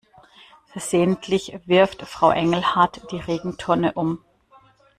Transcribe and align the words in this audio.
Versehentlich 0.71 1.59
wirft 1.67 2.01
Frau 2.01 2.31
Engelhart 2.31 3.11
die 3.11 3.19
Regentonne 3.19 3.91
um. 3.93 4.25